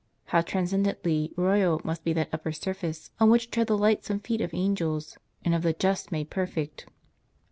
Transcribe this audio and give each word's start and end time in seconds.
How 0.25 0.41
transcendently 0.41 1.31
royal 1.37 1.79
must 1.83 2.03
be 2.03 2.11
that 2.13 2.29
upper 2.33 2.51
surface, 2.51 3.11
on 3.19 3.29
which 3.29 3.51
tread 3.51 3.67
the 3.67 3.77
lightsome 3.77 4.19
feet 4.21 4.41
of 4.41 4.51
angels, 4.51 5.19
and 5.45 5.53
of 5.53 5.61
the 5.61 5.73
just 5.73 6.11
made 6.11 6.31
perfect 6.31 6.87